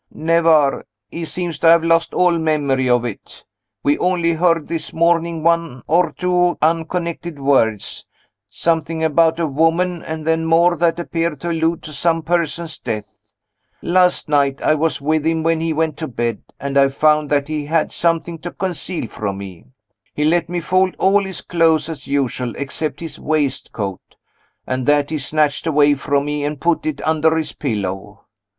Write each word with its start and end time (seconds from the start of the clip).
"Never! 0.15 0.83
He 1.11 1.25
seems 1.25 1.59
to 1.59 1.67
have 1.67 1.83
lost 1.83 2.15
all 2.15 2.39
memory 2.39 2.89
of 2.89 3.05
it. 3.05 3.43
We 3.83 3.99
only 3.99 4.33
heard, 4.33 4.67
this 4.67 4.93
morning, 4.93 5.43
one 5.43 5.83
or 5.85 6.11
two 6.13 6.57
unconnected 6.59 7.37
words 7.39 8.07
something 8.49 9.03
about 9.03 9.39
a 9.39 9.45
woman, 9.45 10.01
and 10.01 10.25
then 10.25 10.45
more 10.45 10.75
that 10.77 10.97
appeared 10.99 11.39
to 11.41 11.49
allude 11.51 11.83
to 11.83 11.93
some 11.93 12.23
person's 12.23 12.79
death. 12.79 13.05
Last 13.83 14.27
night 14.27 14.59
I 14.63 14.73
was 14.73 15.01
with 15.01 15.23
him 15.23 15.43
when 15.43 15.61
he 15.61 15.71
went 15.71 15.97
to 15.97 16.07
bed, 16.07 16.41
and 16.59 16.79
I 16.79 16.89
found 16.89 17.29
that 17.29 17.47
he 17.47 17.67
had 17.67 17.93
something 17.93 18.39
to 18.39 18.49
conceal 18.49 19.05
from 19.07 19.37
me. 19.37 19.65
He 20.15 20.23
let 20.23 20.49
me 20.49 20.61
fold 20.61 20.95
all 20.97 21.23
his 21.23 21.41
clothes, 21.41 21.89
as 21.89 22.07
usual, 22.07 22.55
except 22.55 23.01
his 23.01 23.19
waistcoat 23.19 24.01
and 24.65 24.87
that 24.87 25.11
he 25.11 25.19
snatched 25.19 25.67
away 25.67 25.93
from 25.93 26.25
me, 26.25 26.43
and 26.43 26.59
put 26.59 26.87
it 26.87 27.05
under 27.07 27.35
his 27.37 27.53
pillow. 27.53 28.25